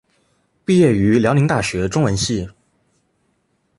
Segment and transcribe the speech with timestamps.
[0.65, 2.49] 毕业于辽宁大学中文系。